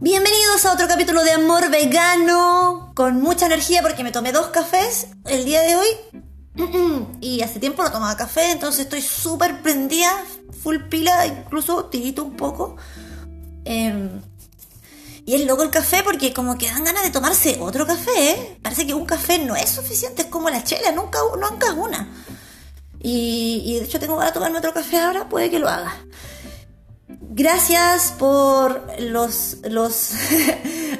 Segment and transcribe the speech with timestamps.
[0.00, 5.08] Bienvenidos a otro capítulo de Amor Vegano, con mucha energía porque me tomé dos cafés
[5.24, 5.86] el día de hoy
[7.20, 10.12] y hace tiempo no tomaba café, entonces estoy súper prendida,
[10.62, 12.76] full pila, incluso tirito un poco.
[13.64, 14.22] Em,
[15.26, 18.58] y es loco el café porque como que dan ganas de tomarse otro café, ¿eh?
[18.62, 22.08] Parece que un café no es suficiente, es como la chela, nunca, nunca una.
[23.00, 25.92] Y, y de hecho tengo ganas de tomarme otro café ahora, puede que lo haga.
[27.30, 30.12] Gracias por los, los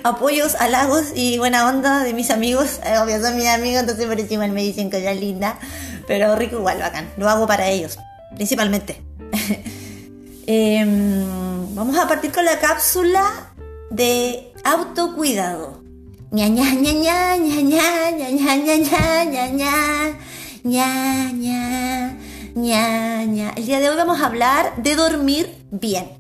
[0.05, 2.81] apoyos, halagos y buena onda de mis amigos.
[2.85, 5.59] Eh, obvio, son mis amigos, entonces por encima me dicen que es linda.
[6.07, 7.09] Pero rico igual, bacán.
[7.17, 7.99] Lo hago para ellos,
[8.35, 9.03] principalmente.
[10.51, 13.53] Em, vamos a partir con la cápsula
[13.91, 15.83] de autocuidado.
[16.31, 20.19] Ña ña ña ña ña ña ña ña ña ña ña ña
[20.65, 22.19] ña ña
[22.55, 23.23] ña.
[23.57, 26.11] El día de hoy vamos a hablar de dormir bien.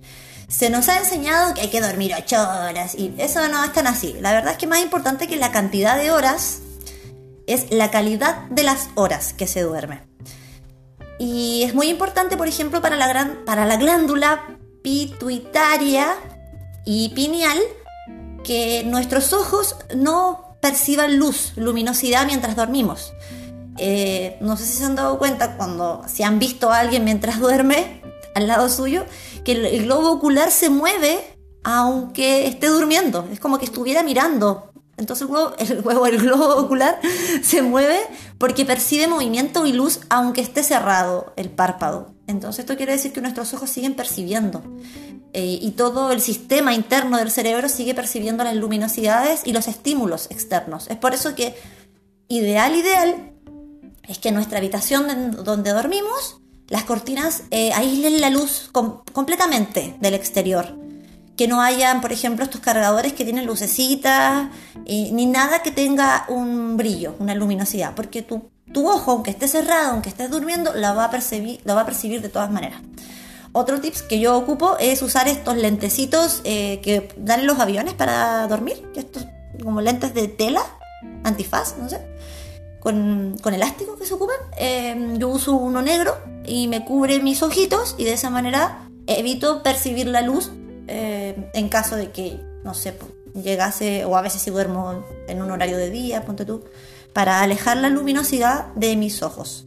[0.48, 3.86] Se nos ha enseñado que hay que dormir 8 horas y eso no es tan
[3.86, 4.16] así.
[4.20, 6.61] La verdad es que más importante que la cantidad de horas
[7.47, 10.03] es la calidad de las horas que se duerme.
[11.19, 16.14] Y es muy importante, por ejemplo, para la, gran, para la glándula pituitaria
[16.84, 17.58] y pineal
[18.44, 23.12] que nuestros ojos no perciban luz, luminosidad mientras dormimos.
[23.79, 27.39] Eh, no sé si se han dado cuenta cuando se han visto a alguien mientras
[27.41, 28.03] duerme
[28.34, 29.05] al lado suyo,
[29.45, 31.19] que el, globo ocular se mueve
[31.65, 33.29] aunque esté durmiendo.
[33.33, 34.71] Es como que estuviera mirando.
[34.97, 37.01] Entonces el globo, el, ocular
[37.43, 37.99] se mueve
[38.39, 42.15] porque percibe movimiento y luz aunque esté cerrado el párpado.
[42.27, 44.62] Entonces esto quiere decir que nuestros ojos siguen percibiendo.
[45.33, 50.27] Eh, y todo el sistema interno del cerebro sigue percibiendo las luminosidades y los estímulos
[50.31, 50.89] externos.
[50.89, 51.55] Es por eso que
[52.29, 53.33] ideal, ideal,
[54.09, 60.77] es que nuestra habitación donde dormimos las cortinas eh, aíslen la luz completamente del exterior.
[61.37, 64.48] Que no hayan, por ejemplo, estos cargadores que tienen lucecitas,
[64.84, 69.93] ni nada que tenga un brillo, una luminosidad, porque tu, tu ojo, aunque esté cerrado,
[69.93, 72.81] aunque estés durmiendo, la va, a percibir, va a percibir de todas maneras.
[73.53, 78.47] Otro tips que yo ocupo es usar estos lentecitos eh, que dan los aviones para
[78.49, 79.27] dormir, estos
[79.62, 80.62] como lentes de tela,
[81.25, 82.18] antifaz, no sé
[82.81, 84.37] con, elástico que se ocupan.
[84.56, 89.62] Em, yo uso uno negro y me cubre mis ojitos y de esa manera evito
[89.62, 90.50] percibir la luz
[90.87, 92.94] em, en caso de que, no sé,
[93.34, 96.65] llegase, o a veces si duermo en un horario de día, ponte tú,
[97.12, 99.67] para alejar la luminosidad de mis ojos.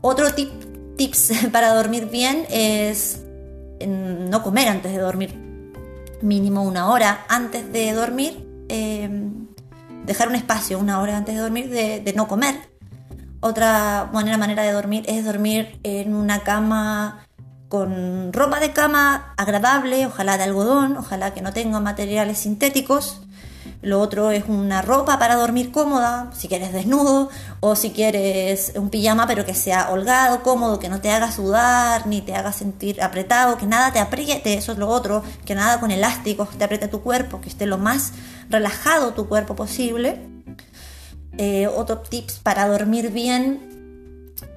[0.00, 0.50] Otro tip,
[0.96, 3.20] tips para dormir bien es
[3.86, 5.34] no comer antes de dormir,
[6.22, 8.44] mínimo una hora antes de dormir.
[8.68, 9.37] Em,
[10.08, 12.56] dejar un espacio una hora antes de dormir de, no comer.
[13.40, 17.24] Otra buena manera de dormir es dormir en una cama
[17.68, 23.20] con ropa de cama agradable, ojalá de algodón, ojalá que no tenga materiales sintéticos.
[23.80, 27.28] Lo otro es una ropa para dormir cómoda, si quieres desnudo,
[27.60, 32.06] o si quieres un pijama pero que sea holgado, cómodo, que no te haga sudar,
[32.06, 35.78] ni te haga sentir apretado, que nada te apriete, eso es lo otro, que nada
[35.78, 38.14] con elásticos te apriete tu cuerpo, que esté lo más
[38.48, 40.20] relajado tu cuerpo posible.
[41.36, 43.68] Eh, otro tips para dormir bien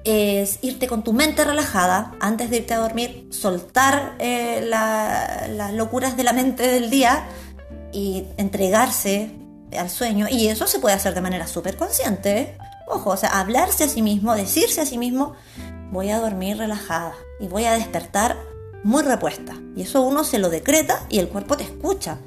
[0.04, 6.16] es irte con tu mente relajada antes de irte a dormir, soltar eh, las locuras
[6.16, 7.24] de la mente del día
[7.92, 9.30] y entregarse
[9.78, 10.26] al sueño.
[10.30, 12.56] Y eso se puede hacer de manera súper consciente.
[12.88, 15.34] Ojo, o sea, hablarse a sí mismo, decirse a sí mismo,
[15.92, 18.36] voy a dormir relajada y voy a despertar
[18.82, 19.54] muy repuesta.
[19.76, 22.18] Y eso uno se lo decreta y el cuerpo te escucha.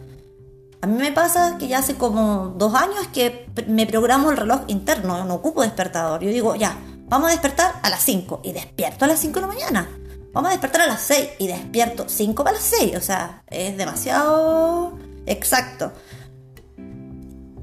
[0.86, 4.66] A mí me pasa que ya hace como dos años que me programo el reloj
[4.68, 6.22] interno, no ocupo despertador.
[6.22, 9.42] Yo digo, ya, vamos a despertar a las 5 y despierto a las 5 de
[9.42, 9.90] la mañana.
[10.32, 12.98] Vamos a despertar a las 6 y despierto 5 para las 6.
[12.98, 14.96] O sea, es demasiado
[15.26, 15.92] exacto.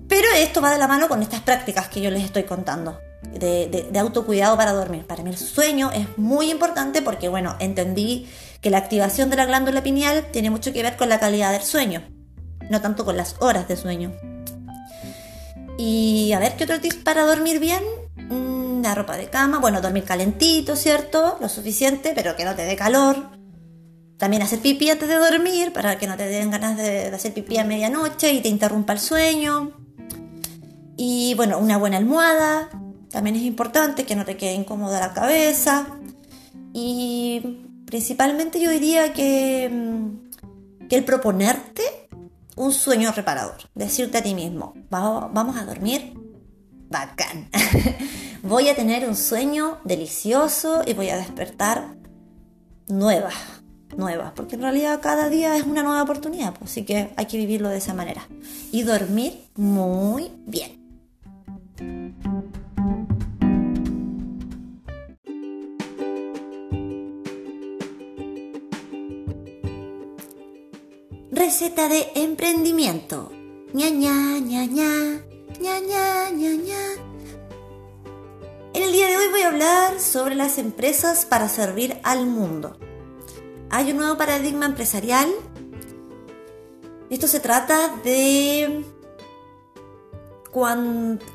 [0.08, 2.98] Pero esto va de la mano con estas prácticas que yo les estoy contando.
[3.22, 5.06] De, de, autocuidado para dormir.
[5.06, 8.28] Para mí el sueño es muy importante porque, bueno, entendí
[8.60, 11.62] que la activación de la glándula pineal tiene mucho que ver con la calidad del
[11.62, 12.02] sueño,
[12.72, 14.12] no tanto con las horas de sueño.
[15.78, 17.82] Y a ver, ¿qué otro tips para dormir bien?
[18.16, 21.36] Mm, la ropa de cama, bueno, dormir calentito, ¿cierto?
[21.40, 23.30] Lo suficiente, pero que no te dé calor.
[24.16, 27.58] También hacer pipí antes de dormir para que no te den ganas de, hacer pipí
[27.58, 29.72] a medianoche y te interrumpa el sueño.
[30.96, 32.70] Y bueno, una buena almohada.
[33.10, 35.88] También es importante que no te quede incómoda la cabeza.
[36.72, 41.82] Y principalmente yo diría que, mm, que el proponerte
[42.62, 43.68] un sueño reparador.
[43.74, 46.14] Decirte a ti mismo, vamos a dormir.
[46.88, 47.48] Bacán.
[48.42, 51.96] voy a tener un sueño delicioso y voy a despertar
[52.86, 53.30] nueva,
[53.96, 57.38] nuevas, porque en realidad cada día es una nueva oportunidad, pues, así que hay que
[57.38, 58.28] vivirlo de esa manera.
[58.70, 60.81] Y dormir muy bien.
[71.62, 73.30] De emprendimiento.
[73.72, 75.22] ña ña ña ña,
[75.60, 76.82] ña ña ña ña.
[78.74, 82.76] En el día de hoy voy a hablar sobre las empresas para servir al mundo.
[83.70, 85.28] Hay un nuevo paradigma empresarial.
[87.10, 88.84] Esto se trata de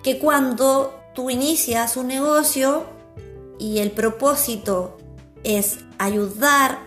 [0.04, 2.84] que cuando tú inicias un negocio
[3.60, 4.98] y el propósito
[5.46, 6.80] es ayudar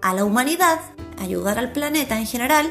[0.00, 2.70] a la humanidad, ayudar al planeta en general,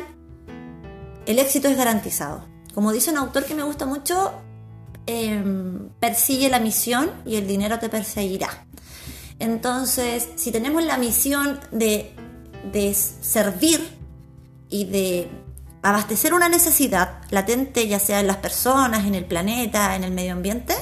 [1.25, 2.45] el éxito es garantizado.
[2.73, 4.33] Como dice un autor que me gusta mucho,
[5.05, 8.49] em, persigue la misión y el dinero te perseguirá.
[9.39, 12.13] Entonces, si tenemos la misión de,
[12.71, 13.79] de servir
[14.69, 15.29] y de
[15.81, 20.33] abastecer una necesidad latente, ya sea en las personas, en el planeta, en el medio
[20.33, 20.75] ambiente,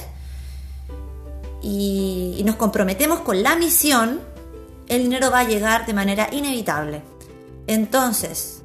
[1.60, 4.20] y, y nos comprometemos con la misión,
[4.88, 7.02] el dinero va a llegar de manera inevitable.
[7.72, 8.62] Entonces,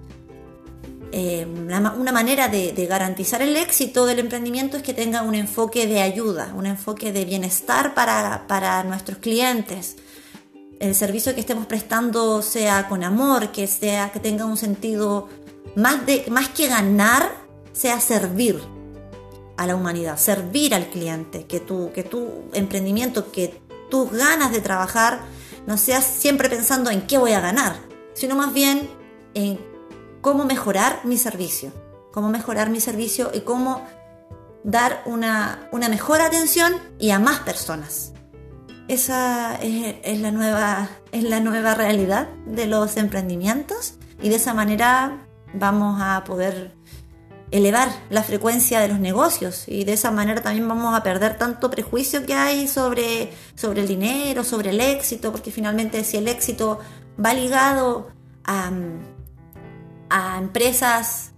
[1.14, 6.02] eh, una manera de, garantizar el éxito del emprendimiento es que tenga un enfoque de
[6.02, 9.96] ayuda, un enfoque de bienestar para, nuestros clientes.
[10.82, 15.30] El servicio que estemos prestando sea con amor, que, sea, que tenga un sentido
[15.78, 17.32] más, de, más que ganar,
[17.72, 18.62] sea servir
[19.56, 23.58] a la humanidad, servir al cliente, que tu, que tu emprendimiento, que
[23.90, 25.22] tus ganas de trabajar
[25.66, 27.78] no seas siempre pensando en qué voy a ganar,
[28.14, 28.97] sino más bien
[29.38, 29.60] en
[30.22, 31.72] cómo mejorar mi servicio,
[32.12, 33.86] cómo mejorar mi servicio y cómo
[34.64, 38.14] dar una, mejor atención y a más personas.
[38.88, 45.22] Esa es, la nueva, es la nueva realidad de los emprendimientos y de esa manera
[45.54, 46.74] vamos a poder
[47.52, 51.70] elevar la frecuencia de los negocios y de esa manera también vamos a perder tanto
[51.70, 56.80] prejuicio que hay sobre, sobre el dinero, sobre el éxito, porque finalmente si el éxito
[57.24, 58.10] va ligado
[58.44, 58.72] a,
[60.10, 61.32] a empresas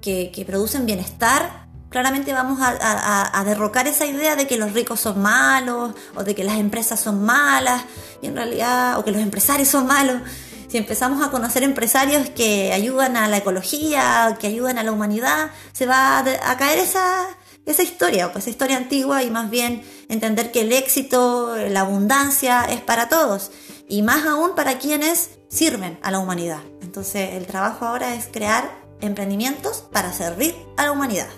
[0.00, 5.94] que, producen bienestar, claramente vamos a, derrocar esa idea de que los ricos son malos
[6.14, 7.84] o de que las empresas son malas
[8.20, 10.20] y en realidad o que los empresarios son malos.
[10.68, 15.50] Si empezamos a conocer empresarios que ayudan a la ecología, que ayudan a la humanidad,
[15.72, 17.26] se va a, caer esa,
[17.64, 22.64] esa historia, pues esa historia antigua y más bien entender que el éxito, la abundancia
[22.64, 23.52] es para todos
[23.88, 26.60] y más aún para quienes sirven a la humanidad.
[26.82, 28.70] Entonces el trabajo ahora es crear
[29.00, 31.28] emprendimientos para servir a la humanidad.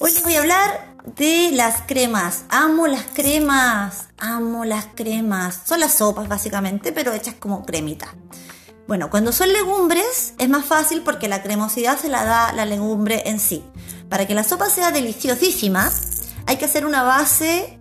[0.00, 2.44] Hoy les voy a hablar de las cremas.
[2.48, 5.62] Amo las cremas, amo las cremas.
[5.66, 8.14] Son las sopas básicamente, pero hechas como cremita.
[8.86, 13.22] Bueno, cuando son legumbres es más fácil porque la cremosidad se la da la legumbre
[13.26, 13.64] en sí.
[14.08, 15.90] Para que la sopa sea deliciosísima,
[16.46, 17.78] hay que hacer una base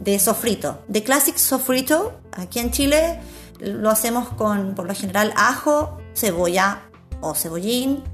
[0.00, 2.20] de sofrito, de classic sofrito.
[2.32, 3.20] Aquí en Chile
[3.58, 6.82] lo hacemos con, por lo general, ajo, cebolla
[7.20, 8.04] o cebollín,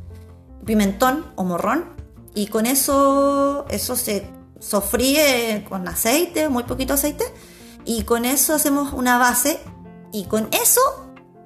[0.64, 1.98] pimentón o morrón.
[2.32, 4.30] Y con eso, eso se
[4.60, 7.24] sofríe con aceite, muy poquito aceite.
[7.84, 9.58] Y con eso hacemos una base.
[10.12, 10.80] Y con eso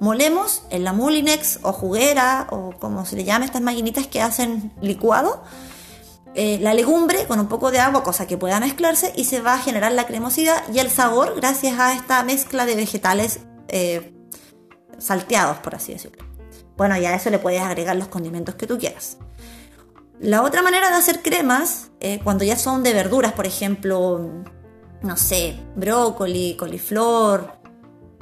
[0.00, 4.73] molemos en la Mulinex o juguera o como se le llama estas maquinitas que hacen
[4.80, 5.42] licuado,
[6.35, 9.54] eh, la legumbre con un poco de agua, cosa que pueda mezclarse y se va
[9.54, 14.14] a generar la cremosidad y el sabor gracias a esta mezcla de vegetales eh,
[14.99, 16.25] salteados, por así decirlo.
[16.76, 19.18] Bueno, y a eso le puedes agregar los condimentos que tú quieras.
[20.24, 24.30] La otra manera de hacer cremas, eh, cuando ya son de verduras, por ejemplo,
[25.02, 27.52] no sé, brócoli, coliflor,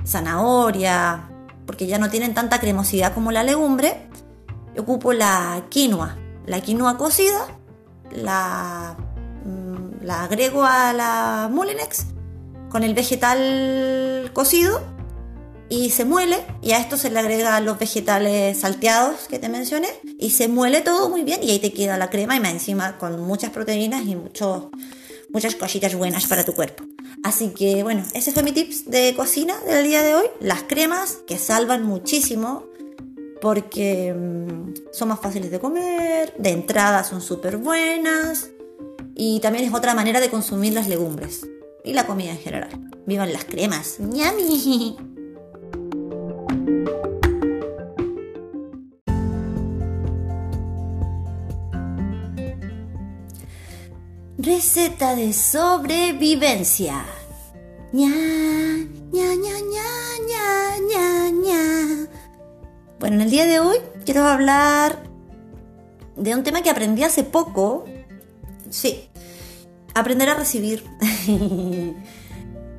[0.04, 1.30] zanahoria,
[1.64, 4.08] porque ya no tienen tanta cremosidad como la legumbre,
[4.76, 6.16] ocupo la quinoa.
[6.44, 7.46] La quinoa cocida,
[8.10, 8.96] la,
[9.44, 12.06] mm, la agrego a la Mulinex
[12.68, 14.80] con el vegetal cocido
[15.72, 19.88] y se muele y a esto se le agrega los vegetales salteados que te mencioné
[20.18, 22.98] y se muele todo muy bien y ahí te queda la crema y más encima
[22.98, 24.64] con muchas proteínas y muchos
[25.30, 26.84] muchas cositas buenas para tu cuerpo.
[27.24, 30.26] Así que bueno, ese fue mi tips de cocina del día de hoy.
[30.40, 32.66] Las cremas que salvan muchísimo
[33.40, 38.50] porque mm, son más fáciles de comer, de entrada son súper buenas
[39.14, 41.46] y también es otra manera de consumir las legumbres
[41.82, 42.68] y la comida en general.
[43.06, 43.98] ¡Vivan las cremas!
[44.00, 44.98] ¡Ñami!
[54.38, 57.04] Receta de sobrevivencia.
[57.92, 58.08] Ña,
[59.12, 62.08] ña, ña, ña, ña, ña,
[62.98, 65.02] Bueno, en el día de hoy quiero hablar
[66.16, 67.84] de un tema que aprendí hace poco.
[68.70, 69.08] Sí,
[69.94, 70.84] aprender a recibir.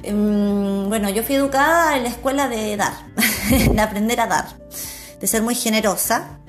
[0.05, 2.91] Em, bueno, yo fui educada en la escuela de dar,
[3.73, 4.45] de aprender a dar,
[5.19, 6.39] de ser muy generosa.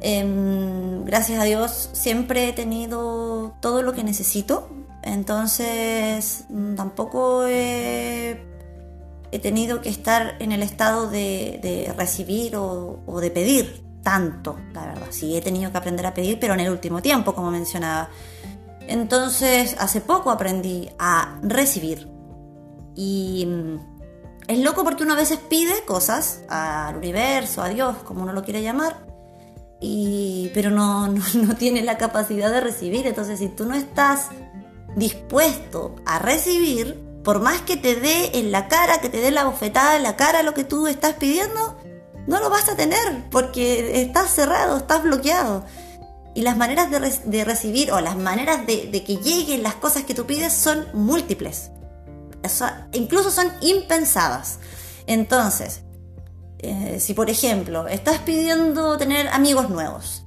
[0.00, 4.68] Em, gracias a Dios siempre he tenido todo lo que necesito,
[5.02, 8.50] entonces mm, tampoco he,
[9.40, 15.06] tenido que estar en el estado de, recibir o, o, de pedir tanto, la verdad.
[15.10, 18.10] Sí he tenido que aprender a pedir, pero en el último tiempo, como mencionaba.
[18.88, 22.08] Entonces, hace poco aprendí a recibir.
[22.94, 23.91] Y mm,
[24.48, 28.42] es loco porque uno a veces pide cosas al universo, a Dios, como uno lo
[28.42, 29.06] quiere llamar,
[29.80, 33.06] y, pero no, no, tiene la capacidad de recibir.
[33.06, 34.28] Entonces, si tú no estás
[34.96, 39.44] dispuesto a recibir, por más que te dé en la cara, que te dé la
[39.44, 41.78] bofetada en la cara lo que tú estás pidiendo,
[42.26, 45.64] no lo vas a tener porque estás cerrado, estás bloqueado.
[46.34, 50.24] Y las maneras de, recibir o las maneras de, que lleguen las cosas que tú
[50.24, 51.70] pides son múltiples.
[52.92, 54.58] Incluso son impensadas.
[55.06, 55.82] Entonces,
[56.58, 60.24] eh, si por ejemplo estás pidiendo tener amigos nuevos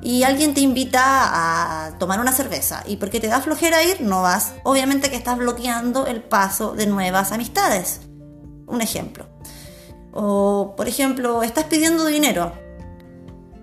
[0.00, 4.22] y alguien te invita a tomar una cerveza y porque te da flojera ir, no
[4.22, 8.00] vas, obviamente que estás bloqueando el paso de nuevas amistades.
[8.66, 9.26] Un ejemplo.
[10.12, 12.52] O por ejemplo, estás pidiendo dinero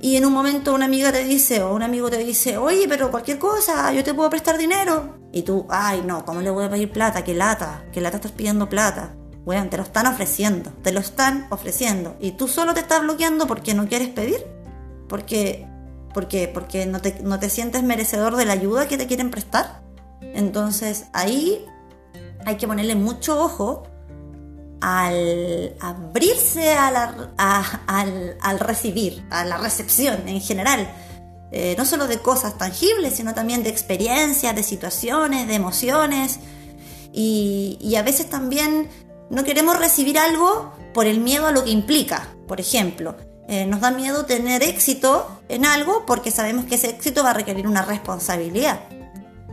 [0.02, 3.12] y en un momento una amiga te dice o un amigo te dice, oye, pero
[3.12, 5.18] cualquier cosa, yo te puedo prestar dinero.
[5.32, 7.24] Y tú, ay, no, ¿cómo le voy a pedir plata?
[7.24, 7.84] ¿Qué lata?
[7.92, 9.14] ¿Qué lata estás pidiendo plata?
[9.44, 12.16] Bueno, te lo están ofreciendo, te lo están ofreciendo.
[12.20, 14.46] Y tú solo te estás bloqueando porque no quieres pedir.
[15.10, 15.68] Porque,
[16.14, 19.82] porque, porque no, te, no te sientes merecedor de la ayuda que te quieren prestar.
[20.22, 21.66] Entonces ahí
[22.46, 23.84] hay que ponerle mucho ojo
[24.82, 30.90] al abrirse al, recibir, a la recepción en general,
[31.52, 36.40] eh, no solo de cosas tangibles, sino también de experiencias, de situaciones, de emociones,
[37.12, 38.88] y, a veces también
[39.30, 42.28] no queremos recibir algo por el miedo a lo que implica.
[42.48, 43.16] Por ejemplo,
[43.48, 47.34] eh, nos da miedo tener éxito en algo porque sabemos que ese éxito va a
[47.34, 48.80] requerir una responsabilidad.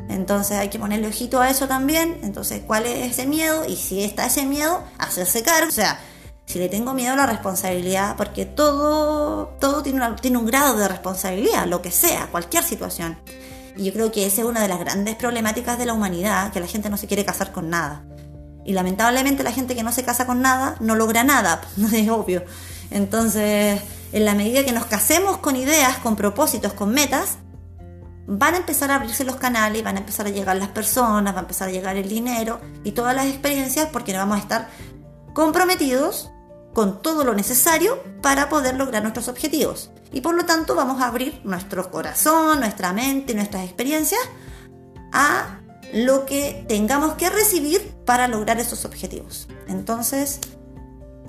[0.09, 2.19] Entonces hay que ponerle ojito a eso también.
[2.23, 3.65] Entonces, ¿cuál es ese miedo?
[3.67, 5.69] Y si está ese miedo, hacerse cargo.
[5.69, 6.01] O sea,
[6.47, 10.89] si le tengo miedo a la responsabilidad, porque todo, todo tiene, tiene un grado de
[10.89, 13.19] responsabilidad, lo que sea, cualquier situación.
[13.77, 16.61] Y yo creo que esa es una de las grandes problemáticas de la humanidad, que
[16.61, 18.05] la gente no se quiere casar con nada.
[18.65, 21.61] Y lamentablemente la gente que no se casa con nada no logra nada,
[21.93, 22.45] es obvio.
[22.91, 23.81] Entonces,
[24.13, 27.39] en la medida que nos casemos con ideas, con propósitos, con metas,
[28.27, 31.39] van a empezar a abrirse los canales, van a empezar a llegar las personas, va
[31.39, 34.69] a empezar a llegar el dinero y todas las experiencias porque vamos a estar
[35.33, 36.31] comprometidos
[36.75, 39.91] con todo lo necesario para poder lograr nuestros objetivos.
[40.13, 44.21] Y por lo tanto vamos a abrir nuestro corazón, nuestra mente, nuestras experiencias
[45.13, 45.61] a
[45.93, 49.49] lo que tengamos que recibir para lograr esos objetivos.
[49.69, 50.41] Entonces,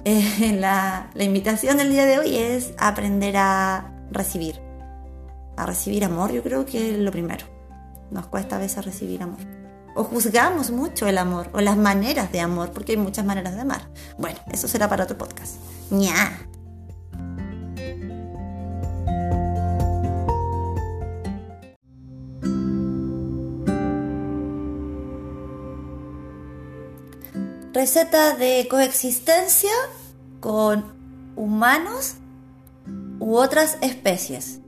[0.03, 4.66] eh, la invitación del día de hoy es aprender a recibir
[5.57, 7.45] a recibir amor, yo creo que es lo primero.
[8.11, 9.39] Nos cuesta a veces recibir amor.
[9.95, 13.61] O juzgamos mucho el amor, o las maneras de amor, porque hay muchas maneras de
[13.61, 13.89] amar.
[14.17, 15.55] Bueno, eso será para otro podcast.
[15.89, 16.47] ¡Nya!
[27.73, 29.71] Receta de coexistencia
[30.39, 30.85] con
[31.35, 32.15] humanos
[33.19, 34.61] u otras especies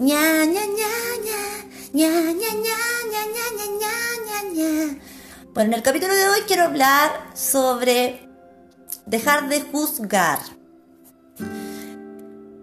[0.00, 0.88] ña, ña, ña,
[1.26, 1.40] ña,
[1.92, 2.76] ña, ña, ña,
[3.12, 3.92] ña, ña,
[4.24, 4.98] ña, ña,
[5.52, 8.26] Bueno, en el capítulo de hoy quiero hablar sobre
[9.04, 10.38] dejar de juzgar.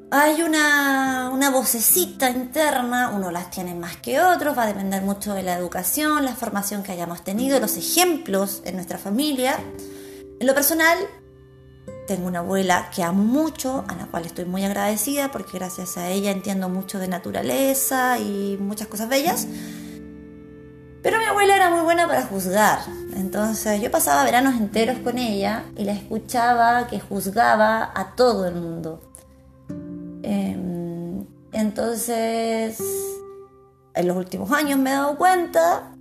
[0.09, 5.35] Hay una, una vocecita interna, uno las tiene más que otros, va a depender mucho
[5.35, 9.59] de la educación, la formación que hayamos tenido, los ejemplos en nuestra familia.
[10.39, 10.97] En lo personal,
[12.07, 16.09] tengo una abuela que amo mucho, a la cual estoy muy agradecida porque gracias a
[16.09, 19.47] ella entiendo mucho de naturaleza y muchas cosas bellas.
[21.03, 22.79] Pero mi abuela era muy buena para juzgar.
[23.15, 28.55] Entonces yo pasaba veranos enteros con ella y la escuchaba que juzgaba a todo el
[28.55, 29.01] mundo.
[30.23, 32.79] Em, entonces,
[33.93, 35.96] en los últimos años me he dado cuenta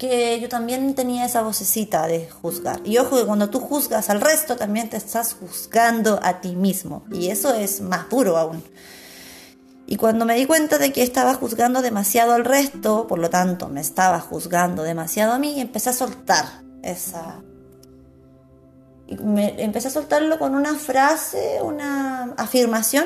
[0.00, 2.80] que yo también tenía esa vocecita de juzgar.
[2.84, 7.04] Y ojo que cuando tú juzgas al resto, también te estás juzgando a ti mismo.
[7.12, 8.64] Y eso es más duro aún.
[9.86, 13.68] Y cuando me di cuenta de que estaba juzgando demasiado al resto, por lo tanto
[13.68, 16.46] me estaba juzgando demasiado a mí, empecé a soltar
[16.82, 17.42] esa...
[19.06, 19.18] Y
[19.58, 23.04] empecé a soltarlo con una frase, una afirmación.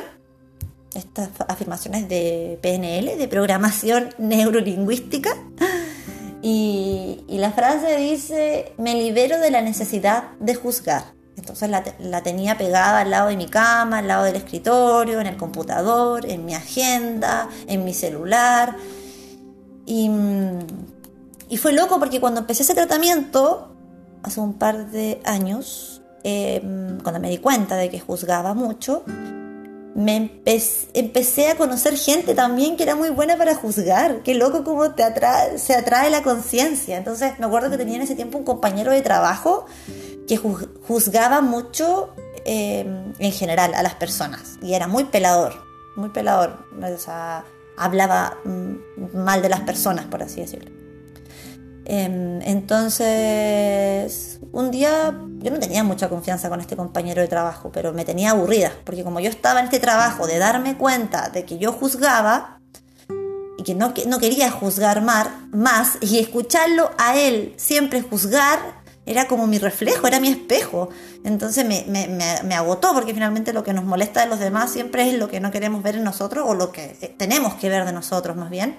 [0.95, 5.35] Estas afirmaciones de PNL, de programación neurolingüística
[6.47, 11.15] y, la frase dice, me libero de la necesidad de juzgar.
[11.39, 15.39] Entonces la, tenía pegada al lado de mi cama, al lado del escritorio, en el
[15.39, 18.77] computador, en mi agenda, en mi celular.
[19.87, 20.11] Y,
[21.57, 23.75] fue loco porque cuando empecé ese tratamiento,
[24.23, 29.03] hace un par de años, em, cuando me di cuenta de que juzgaba mucho,
[29.95, 34.23] me empecé, a conocer gente también que era muy buena para juzgar.
[34.23, 36.97] Qué loco cómo te atrae, se atrae la conciencia.
[36.97, 39.67] Entonces me acuerdo que tenía en ese tiempo un compañero de trabajo
[40.27, 42.13] que juzgaba mucho
[42.45, 45.55] em, en general a las personas y era muy pelador,
[45.95, 46.67] muy pelador.
[46.83, 47.45] O sea,
[47.77, 50.84] hablaba mm, mal de las personas, por así decirlo.
[51.87, 57.93] Em, entonces, un día yo no tenía mucha confianza con este compañero de trabajo, pero
[57.93, 61.59] me tenía aburrida, porque como yo estaba en este trabajo de darme cuenta de que
[61.59, 62.61] yo juzgaba
[63.59, 69.47] y que no, no quería juzgar más, y escucharlo a él siempre juzgar, era como
[69.47, 70.89] mi reflejo, era mi espejo.
[71.25, 75.19] Entonces me, me, agotó porque finalmente lo que nos molesta de los demás siempre es
[75.19, 77.93] lo que no queremos ver en nosotros o lo que eh, tenemos que ver de
[77.93, 78.79] nosotros más bien.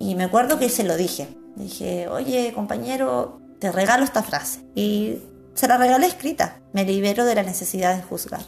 [0.00, 1.28] Y me acuerdo que se lo dije.
[1.56, 4.60] Dije, oye compañero, te regalo esta frase.
[4.74, 5.18] Y
[5.54, 6.60] se la regalé escrita.
[6.72, 8.42] Me libero de la necesidad de juzgar.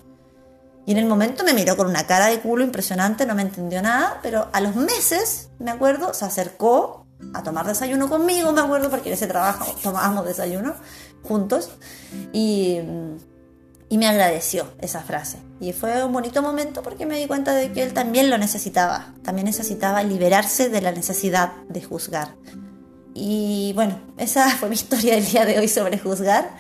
[0.89, 3.83] Y en el momento me miró con una cara de culo impresionante, no me entendió
[3.83, 8.89] nada, pero a los meses, me acuerdo, se acercó a tomar desayuno conmigo, me acuerdo,
[8.89, 10.75] porque en ese trabajo tomábamos desayuno
[11.23, 11.73] juntos,
[12.33, 12.79] y,
[13.91, 15.39] y me agradeció esa frase.
[15.61, 19.13] Y fue un bonito momento porque me di cuenta de que él también lo necesitaba,
[19.23, 22.35] también necesitaba liberarse de la necesidad de juzgar.
[23.15, 26.57] Y bueno, esa fue mi historia del día de hoy sobre juzgar.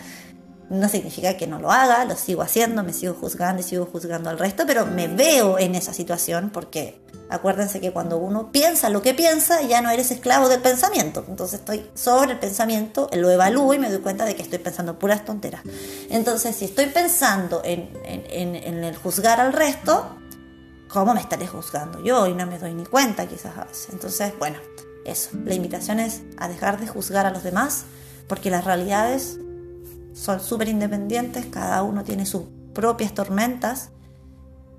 [0.70, 4.28] No significa que no lo haga, lo sigo haciendo, me sigo juzgando y sigo juzgando
[4.28, 9.00] al resto, pero me veo en esa situación porque acuérdense que cuando uno piensa lo
[9.00, 11.24] que piensa, ya no eres esclavo del pensamiento.
[11.26, 14.98] Entonces estoy sobre el pensamiento, lo evalúo y me doy cuenta de que estoy pensando
[14.98, 15.62] puras tonteras.
[16.10, 20.18] Entonces, si estoy pensando en, en el juzgar al resto,
[20.88, 22.26] ¿cómo me estaré juzgando yo?
[22.26, 23.88] Y no me doy ni cuenta quizás a veces.
[23.92, 24.58] Entonces, bueno,
[25.08, 25.30] eso.
[25.44, 27.84] La invitación es a dejar de juzgar a los demás
[28.28, 29.38] porque las realidades
[30.14, 32.42] son súper independientes, cada uno tiene sus
[32.74, 33.90] propias tormentas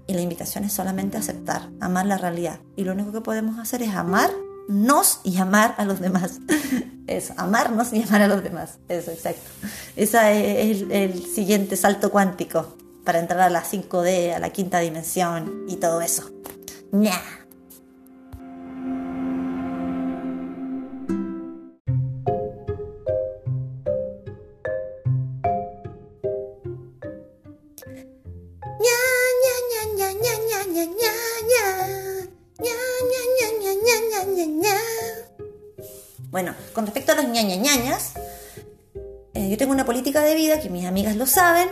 [0.08, 2.60] y la invitación es solamente aceptar, amar la realidad.
[2.76, 6.40] Y lo único que podemos hacer es amarnos y amar a los demás.
[7.08, 8.80] Eso, amarnos y amar a los demás.
[8.88, 9.50] Eso, exacto.
[9.96, 15.66] Ese es el, siguiente salto cuántico para entrar a la 5D, a la quinta dimensión
[15.68, 16.30] y todo eso.
[36.32, 38.14] Bueno, con respecto a los ñaña ñañas,
[39.34, 41.70] eh, yo tengo una política de vida que mis amigas lo saben,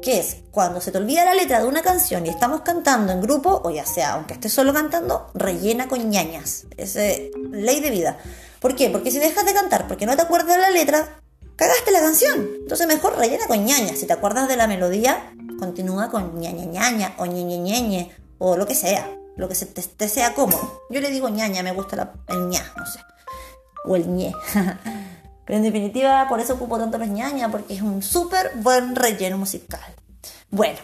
[0.00, 3.20] que es cuando se te olvida la letra de una canción y estamos cantando en
[3.20, 6.66] grupo, o ya sea, aunque estés solo cantando, rellena con ñañas.
[6.76, 8.18] Es ley de vida.
[8.60, 8.90] ¿Por qué?
[8.90, 11.20] Porque si dejas de cantar porque no te acuerdas de la letra,
[11.56, 12.48] cagaste la canción.
[12.60, 13.98] Entonces mejor rellena con ñañas.
[13.98, 18.66] Si te acuerdas de la melodía, continúa con ñaña ñaña o ñeñe ñeñe o lo
[18.66, 19.10] que sea.
[19.36, 20.82] Lo que se te, sea cómodo.
[20.90, 23.00] Yo le digo ñaña, me gusta la, el ña, no sé
[23.86, 24.32] o el ñe.
[25.46, 29.38] Pero en definitiva, por eso ocupo tanto los ñaña, porque es un súper buen relleno
[29.38, 29.94] musical.
[30.50, 30.78] Bueno,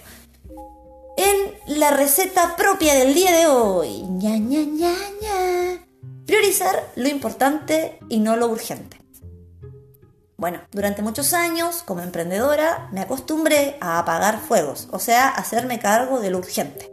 [1.16, 5.86] en la receta propia del día de hoy, ña, ña, ña, ña,
[6.26, 8.98] priorizar lo importante y no lo urgente.
[10.36, 16.20] Bueno, durante muchos años, como emprendedora, me acostumbré a apagar fuegos, o sea, hacerme cargo
[16.20, 16.92] de lo urgente.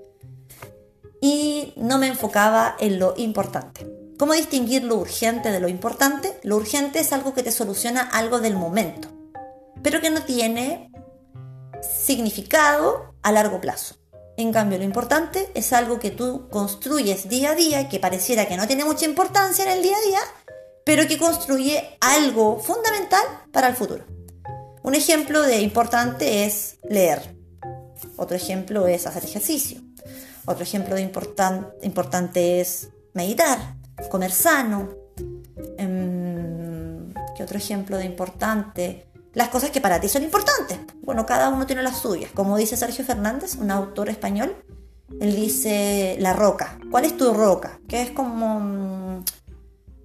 [1.21, 3.98] Y no me enfocaba en lo importante.
[4.19, 6.37] ¿Cómo distinguir lo urgente de lo importante?
[6.43, 9.07] Lo urgente es algo que te soluciona algo del momento,
[9.81, 10.91] pero que no tiene
[11.81, 13.95] significado a largo plazo.
[14.35, 18.57] En cambio, lo importante es algo que tú construyes día a día que pareciera que
[18.57, 20.19] no tiene mucha importancia en el día a día,
[20.85, 24.03] pero que construye algo fundamental para el futuro.
[24.83, 27.37] Un ejemplo de importante es leer.
[28.17, 29.79] Otro ejemplo es hacer ejercicio.
[30.43, 31.09] Otro ejemplo de
[31.81, 34.89] importante es meditar comer sano.
[35.77, 39.07] Em, ¿Qué otro ejemplo de importante?
[39.33, 40.79] Las cosas que para ti son importantes.
[41.01, 42.31] Bueno, cada uno tiene las suyas.
[42.33, 44.55] Como dice Sergio Fernández, un autor español,
[45.19, 46.77] él dice la roca.
[46.91, 47.79] ¿Cuál es tu roca?
[47.87, 49.23] Que es como mm,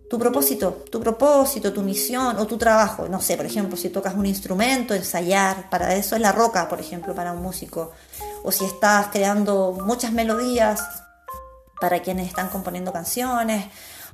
[0.08, 3.08] tu propósito, tu propósito, tu misión o tu trabajo.
[3.08, 6.80] No sé, por ejemplo, si tocas un instrumento, ensayar, para eso es la roca, por
[6.80, 7.92] ejemplo, para un músico.
[8.42, 11.03] O si estás creando muchas melodías
[11.84, 13.66] para quienes están componiendo canciones.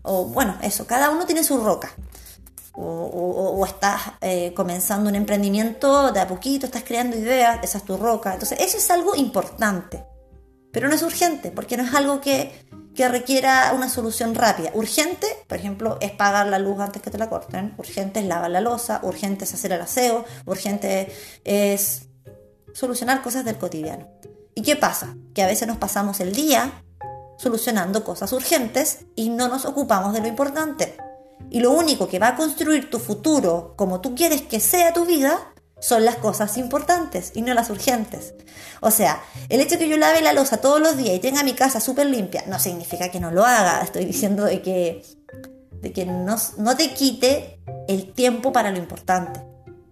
[0.03, 1.93] O bueno, eso, cada uno tiene su roca.
[2.73, 7.97] O, estás eh, comenzando un emprendimiento de a poquito, estás creando ideas, esa es tu
[7.97, 8.33] roca.
[8.33, 10.05] Entonces, eso es algo importante,
[10.73, 14.73] pero no es urgente, porque no es algo que que requiera una solución rápida.
[14.75, 17.73] Urgente, por ejemplo, es pagar la luz antes que te la corten.
[17.79, 18.99] Urgente es lavar la losa.
[19.05, 20.25] Urgente es hacer el aseo.
[20.45, 21.13] Urgente
[21.45, 22.09] es
[22.75, 24.09] solucionar cosas del cotidiano.
[24.57, 25.15] ¿Y qué pasa?
[25.35, 26.83] Que a veces nos pasamos el día
[27.40, 30.98] solucionando cosas urgentes y no nos ocupamos de lo importante.
[31.48, 35.07] Y lo único que va a construir tu futuro como tú quieres que sea tu
[35.07, 35.38] vida
[35.81, 38.35] son las cosas importantes y no las urgentes.
[38.83, 41.42] O sea, el hecho de que yo lave la losa todos los días y tenga
[41.42, 43.81] mi casa súper limpia no significa que no lo haga.
[43.81, 45.03] Estoy diciendo de que,
[45.81, 49.40] de que no, no te quite el tiempo para lo importante.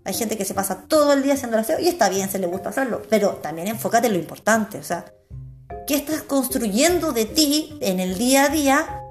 [0.04, 2.38] Hay gente que se pasa todo el día haciendo el aseo y está bien, se
[2.38, 4.76] le gusta hacerlo, pero también enfócate en lo importante.
[4.76, 5.06] O sea,
[5.88, 9.02] ¿qué estás construyendo de ti en el día a día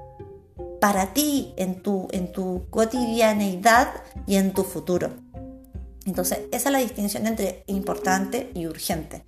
[0.80, 3.88] para ti, en tu, en tu cotidianeidad
[4.28, 5.10] y en tu futuro?
[6.06, 9.26] Entonces, esa es la distinción entre importante y urgente.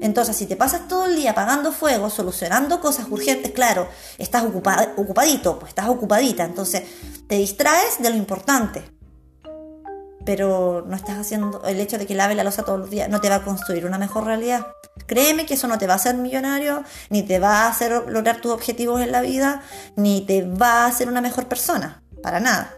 [0.00, 5.58] Entonces, si te pasas todo el día apagando fuego, solucionando cosas urgentes, claro, estás ocupadito,
[5.58, 6.84] pues estás ocupadita, entonces
[7.26, 8.84] te distraes de lo importante.
[10.24, 13.20] Pero no estás haciendo el hecho de que lave la losa todos los días, no
[13.20, 14.64] te va a construir una mejor realidad.
[15.06, 18.40] Créeme que eso no te va a hacer millonario, ni te va a hacer lograr
[18.40, 19.62] tus objetivos en la vida,
[19.96, 22.74] ni te va a hacer una mejor persona, para nada.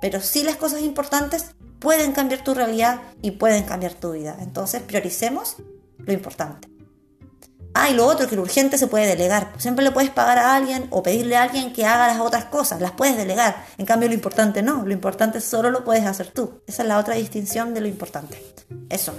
[0.00, 1.46] Pero sí las cosas importantes
[1.80, 4.36] pueden cambiar tu realidad y pueden cambiar tu vida.
[4.40, 5.56] Entonces prioricemos
[5.98, 6.68] lo importante.
[7.76, 9.52] Ah, y lo otro, que lo urgente se puede delegar.
[9.58, 12.80] Siempre le puedes pagar a alguien o pedirle a alguien que haga las otras cosas,
[12.80, 13.66] las puedes delegar.
[13.78, 16.62] En cambio, lo importante no, lo importante solo lo puedes hacer tú.
[16.68, 18.40] Esa es la otra distinción de lo importante.
[18.88, 19.12] Eso.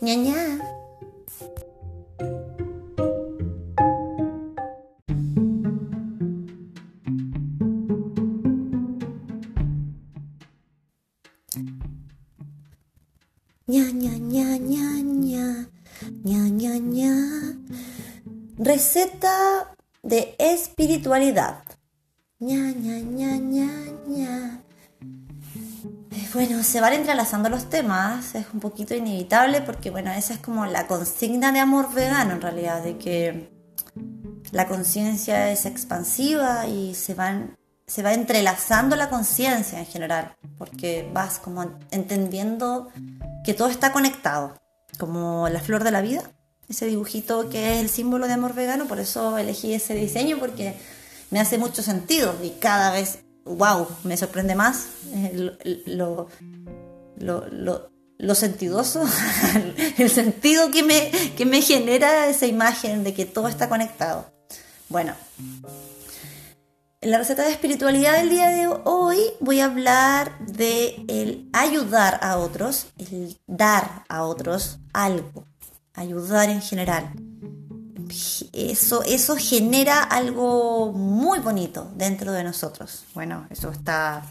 [0.00, 0.75] ña ña.
[13.76, 15.68] Ña, ña, ña, ña, ña,
[16.24, 17.12] ña, ña, ña.
[18.56, 21.58] Receta de espiritualidad.
[22.38, 23.70] ña, ña, ña, ña,
[24.08, 24.62] ña.
[26.10, 30.40] Eh, bueno, se van entrelazando los temas, es un poquito inevitable porque, bueno, esa es
[30.40, 33.50] como la consigna de amor vegano en realidad, de que
[34.52, 41.08] la conciencia es expansiva y se van se va entrelazando la conciencia en general, porque
[41.12, 42.90] vas como entendiendo
[43.46, 44.60] que todo está conectado,
[44.98, 46.32] como la flor de la vida,
[46.68, 50.74] ese dibujito que es el símbolo de amor vegano, por eso elegí ese diseño porque
[51.30, 55.52] me hace mucho sentido y cada vez, wow, me sorprende más eh,
[55.86, 56.28] lo,
[57.18, 59.04] lo, sentidoso,
[59.98, 64.28] el sentido que me, que me genera esa imagen de que todo está conectado.
[64.88, 65.14] Bueno,
[67.06, 72.36] en la receta de espiritualidad del día de hoy voy a hablar de ayudar a
[72.36, 75.44] otros, el dar a otros algo,
[75.94, 77.12] ayudar en general.
[78.52, 83.04] Eso, eso genera algo muy bonito dentro de nosotros.
[83.14, 84.24] Bueno, eso está,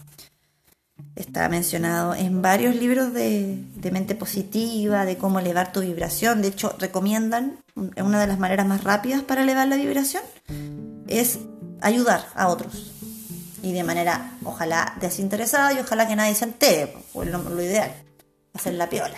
[1.15, 6.41] está mencionado en varios libros de, de mente positiva, de cómo elevar tu vibración.
[6.41, 10.23] De hecho, recomiendan una de las maneras más rápidas para elevar la vibración
[11.07, 11.39] es
[11.81, 12.91] ayudar a otros.
[13.61, 17.91] Y de manera, ojalá, desinteresada y ojalá que nadie se entere, pues lo, lo ideal,
[18.53, 19.17] hacer la piola.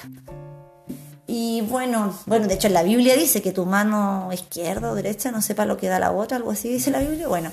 [1.28, 5.42] Y bueno, bueno, de hecho la Biblia dice que tu mano izquierda o derecha no
[5.42, 7.28] sepa lo que da la otra, algo así dice la Biblia.
[7.28, 7.52] Bueno,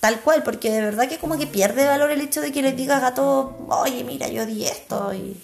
[0.00, 2.72] tal cual, porque de verdad que como que pierde valor el hecho de que le
[2.72, 5.40] digas a todos, oye, mira, yo di esto y,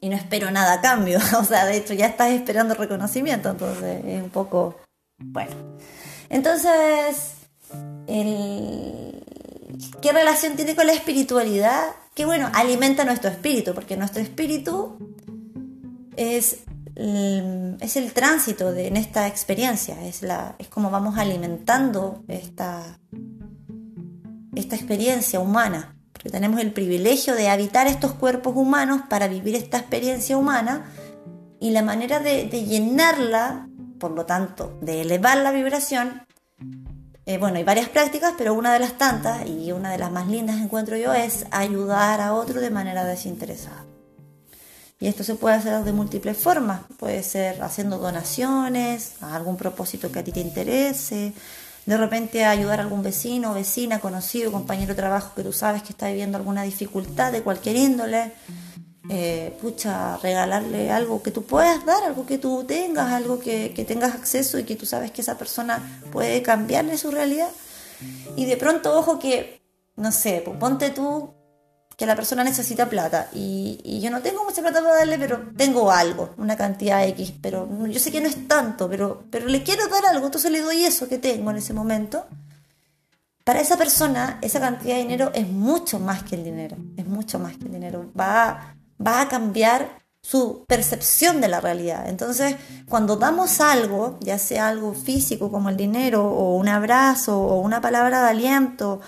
[0.00, 1.20] y no espero nada a cambio.
[1.38, 4.80] O sea, de hecho ya estás esperando reconocimiento, entonces es un poco,
[5.18, 5.54] bueno.
[6.28, 7.35] Entonces,
[8.06, 11.84] ¿Qué relación tiene con la espiritualidad?
[12.14, 14.96] Que bueno, alimenta nuestro espíritu, porque nuestro espíritu
[16.16, 16.58] es,
[16.94, 22.98] es el tránsito de, en esta experiencia, es, la, es como vamos alimentando esta,
[24.54, 29.78] esta experiencia humana, porque tenemos el privilegio de habitar estos cuerpos humanos para vivir esta
[29.78, 30.90] experiencia humana
[31.60, 36.26] y la manera de llenarla, por lo tanto, de elevar la vibración,
[37.28, 40.28] Eh, bueno, hay varias prácticas, pero una de las tantas y una de las más
[40.28, 43.84] lindas encuentro yo es ayudar a otro de manera desinteresada.
[45.00, 46.82] Y esto se puede hacer de múltiples formas.
[46.98, 51.32] Puede ser haciendo donaciones a algún propósito que a ti te interese.
[51.84, 55.90] De repente ayudar a algún vecino, vecina, conocido, compañero de trabajo que tú sabes que
[55.90, 58.32] está viviendo alguna dificultad de cualquier índole.
[59.08, 63.84] Eh, pucha, regalarle algo que tú puedas dar, algo que tú tengas, algo que, que
[63.84, 67.48] tengas acceso y que tú sabes que esa persona puede cambiarle su realidad.
[68.36, 69.62] Y de pronto, ojo que,
[69.96, 71.36] no sé, pues ponte tú
[71.96, 75.90] que la persona necesita plata y, yo no tengo mucha plata para darle, pero tengo
[75.90, 79.88] algo, una cantidad X, pero yo sé que no es tanto, pero, pero le quiero
[79.88, 82.26] dar algo, entonces le doy eso que tengo en ese momento.
[83.44, 87.38] Para esa persona, esa cantidad de dinero es mucho más que el dinero, es mucho
[87.38, 88.10] más que el dinero.
[88.18, 92.08] Va, va a cambiar su percepción de la realidad.
[92.08, 92.56] Entonces,
[92.88, 97.80] cuando damos algo, ya sea algo físico como el dinero, o un abrazo, o una
[97.80, 99.00] palabra de aliento,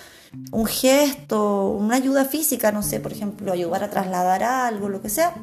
[0.52, 5.08] un gesto, una ayuda física, no sé, por ejemplo, ayudar a trasladar algo, lo que
[5.08, 5.34] sea,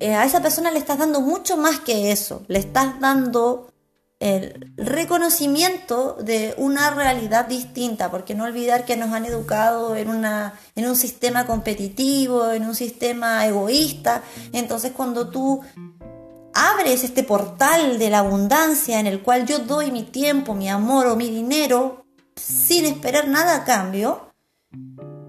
[0.00, 3.72] eh, a esa persona le estás dando mucho más que eso, le estás dando
[4.20, 10.58] el reconocimiento de una realidad distinta, porque no olvidar que nos han educado en, una,
[10.74, 15.60] en un sistema competitivo, en un sistema egoísta, entonces cuando tú
[16.52, 21.06] abres este portal de la abundancia en el cual yo doy mi tiempo, mi amor
[21.06, 22.04] o mi dinero,
[22.34, 24.32] sin esperar nada a cambio,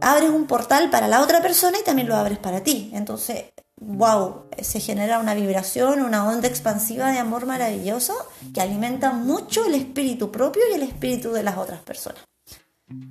[0.01, 2.89] abres un portal para la otra persona y también lo abres para ti.
[2.93, 3.45] Entonces,
[3.79, 8.13] wow, se genera una vibración, una onda expansiva de amor maravilloso
[8.53, 12.21] que alimenta mucho el espíritu propio y el espíritu de las otras personas.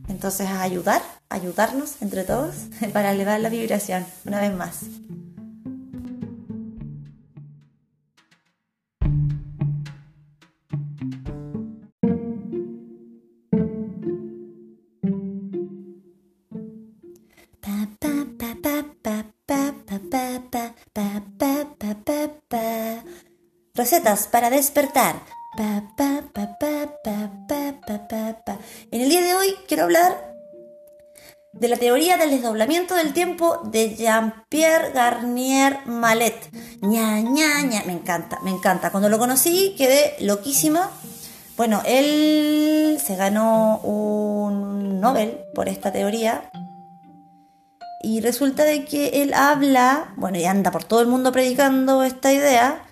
[0.08, 2.54] Entonces, a ayudar, ayudarnos entre todos
[2.92, 4.80] para elevar la vibración, una vez más.
[23.90, 25.16] Recetas para despertar.
[28.90, 30.34] En el día de hoy quiero hablar
[31.54, 36.36] de la teoría del desdoblamiento del tiempo de Jean-Pierre Garnier Mallet.
[36.82, 37.82] Ña, ña, ña.
[37.86, 38.90] Me encanta, me encanta.
[38.90, 40.90] Cuando lo conocí quedé loquísima.
[41.56, 46.50] Bueno, él se ganó un Nobel por esta teoría
[48.02, 52.34] y resulta de que él habla, bueno, y anda por todo el mundo predicando esta
[52.34, 52.84] idea,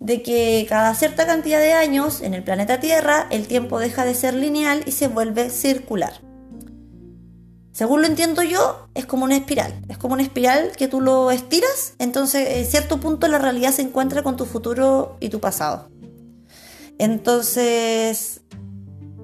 [0.00, 4.14] de que cada cierta cantidad de años en el planeta Tierra el tiempo deja de
[4.14, 6.12] ser lineal y se vuelve circular.
[7.72, 9.74] Según lo entiendo yo, es como una espiral.
[9.88, 13.82] Es como una espiral que tú lo estiras, entonces en cierto punto la realidad se
[13.82, 15.88] encuentra con tu futuro y tu pasado.
[16.98, 18.40] Entonces,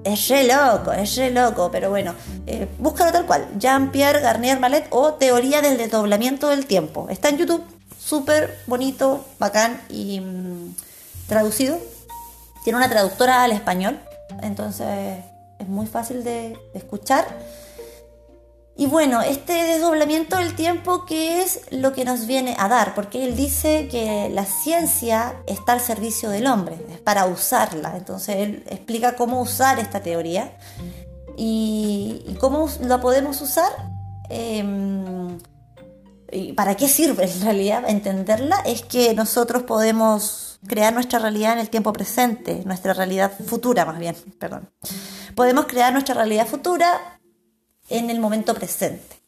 [0.03, 2.13] es re loco, es re loco, pero bueno,
[2.45, 3.47] eh, búscalo tal cual.
[3.57, 7.07] Jean-Pierre Garnier Mallet o Teoría del Desdoblamiento del Tiempo.
[7.09, 7.63] Está en YouTube,
[8.13, 10.75] súper bonito, bacán y mm,
[11.27, 11.79] traducido.
[12.63, 13.99] Tiene una traductora al español,
[14.43, 15.23] entonces
[15.57, 17.25] es muy fácil de escuchar.
[18.77, 22.93] Y bueno, este desdoblamiento del tiempo, ¿qué es lo que nos viene a dar?
[22.93, 27.97] Porque él dice que la ciencia está al servicio del hombre, es para usarla.
[27.97, 30.55] Entonces él explica cómo usar esta teoría
[31.35, 33.71] y, cómo la podemos usar.
[34.29, 35.39] Em,
[36.55, 41.69] para qué sirve en realidad entenderla es que nosotros podemos crear nuestra realidad en el
[41.69, 44.69] tiempo presente, nuestra realidad futura más bien, perdón.
[45.35, 47.19] Podemos crear nuestra realidad futura
[47.89, 49.21] en el momento presente.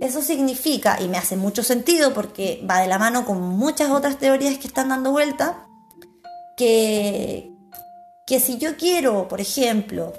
[0.00, 4.18] Eso significa, y me hace mucho sentido porque va de la mano con muchas otras
[4.18, 5.66] teorías que están dando vuelta,
[6.56, 7.50] que,
[8.26, 10.12] que si yo quiero, por ejemplo,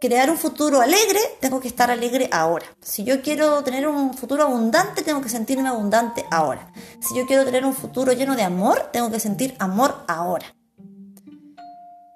[0.00, 2.66] crear un futuro alegre, tengo que estar alegre ahora.
[2.80, 6.72] Si yo quiero tener un futuro abundante, tengo que sentirme abundante ahora.
[7.00, 10.46] Si yo quiero tener un futuro lleno de amor, tengo que sentir amor ahora.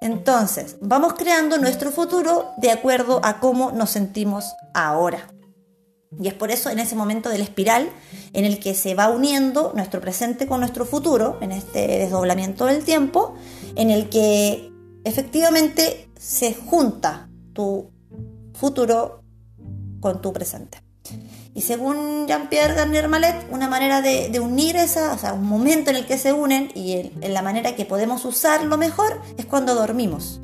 [0.00, 5.30] Entonces, vamos creando nuestro futuro de acuerdo a cómo nos sentimos ahora.
[6.20, 7.88] Y es por eso en ese momento del espiral
[8.34, 12.84] en el que se va uniendo nuestro presente con nuestro futuro, en este desdoblamiento del
[12.84, 13.34] tiempo,
[13.76, 14.70] en el que
[15.04, 17.90] efectivamente se junta tu
[18.52, 19.22] futuro
[20.00, 20.84] con tu presente.
[21.54, 25.96] Y según Jean-Pierre Garnier Mallet, una manera de, unir esa, o sea, un momento en
[25.96, 30.40] el que se unen y en, la manera que podemos usarlo mejor es cuando dormimos,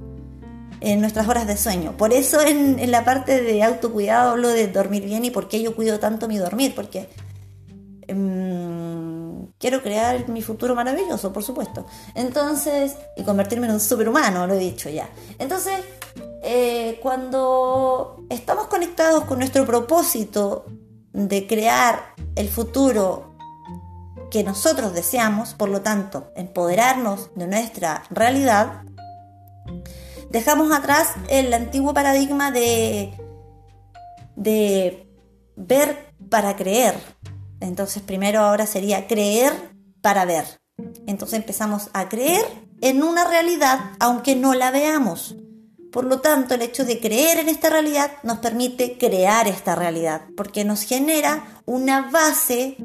[0.81, 1.97] en nuestras horas de sueño.
[1.97, 5.75] Por eso en, la parte de autocuidado hablo de dormir bien y por qué yo
[5.75, 7.09] cuido tanto mi dormir, porque
[8.07, 8.70] em,
[9.61, 11.87] quiero crear mi futuro maravilloso, por supuesto.
[12.15, 15.09] Entonces, y convertirme en un superhumano, lo he dicho ya.
[15.39, 15.85] Entonces,
[16.43, 20.65] eh, cuando estamos conectados con nuestro propósito
[21.13, 23.37] de crear el futuro
[24.31, 28.85] que nosotros deseamos, por lo tanto, empoderarnos de nuestra realidad,
[30.31, 33.13] dejamos atrás el antiguo paradigma de,
[34.37, 35.07] de
[35.57, 36.95] ver para creer.
[37.61, 39.53] Entonces, primero ahora sería creer
[40.01, 40.61] para ver.
[41.07, 42.45] Entonces empezamos a creer
[42.81, 45.37] en una realidad aunque no la veamos.
[45.93, 50.23] Por lo tanto, el hecho de creer en esta realidad nos permite crear esta realidad,
[50.37, 52.77] porque nos genera una base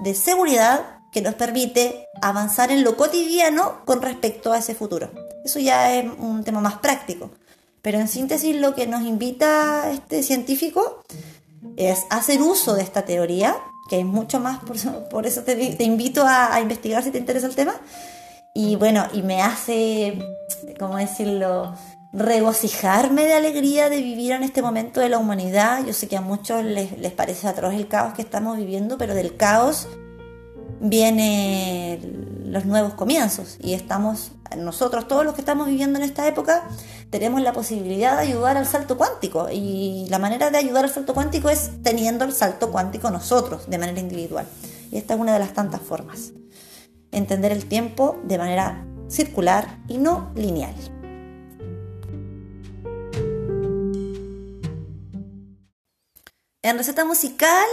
[0.00, 5.10] de seguridad que nos permite avanzar en lo cotidiano con respecto a ese futuro.
[5.44, 7.30] Eso ya es un tema más práctico.
[7.82, 11.04] Pero en síntesis lo que nos invita este científico
[11.76, 13.54] es hacer uso de esta teoría,
[13.88, 14.60] que es mucho más,
[15.10, 17.74] por eso, te, invito a, a investigar si te interesa el tema.
[18.54, 20.18] Y bueno, y me hace,
[20.78, 21.74] ¿cómo decirlo?
[22.16, 25.84] regocijarme de alegría de vivir en este momento de la humanidad.
[25.84, 29.14] Yo sé que a muchos les, les parece atroz el caos que estamos viviendo, pero
[29.14, 29.88] del caos
[30.84, 36.62] vienen los nuevos comienzos y estamos nosotros todos los que estamos viviendo en esta época
[37.08, 41.14] tenemos la posibilidad de ayudar al salto cuántico y la manera de ayudar al salto
[41.14, 44.46] cuántico es teniendo el salto cuántico nosotros de manera individual.
[44.90, 46.32] Y esta es una de las tantas formas.
[47.12, 50.74] Entender el tiempo de manera circular y no lineal.
[56.62, 57.66] En receta musical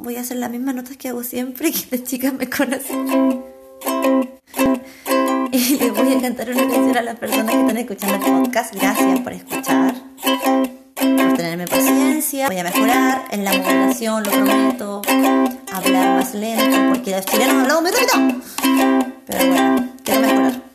[0.00, 3.44] voy a hacer las mismas notas que hago siempre, que las chicas me conocen.
[5.52, 8.74] Y les voy a cantar una canción a las personas que están escuchando el podcast.
[8.74, 9.94] Gracias por escuchar,
[10.94, 12.46] por tenerme paciencia.
[12.46, 15.02] Voy a mejorar en la modulación, lo prometo.
[15.72, 18.40] Hablar más lento, porque los chilenos hablamos muy rápido.
[19.26, 20.69] Pero bueno, quiero mejorar.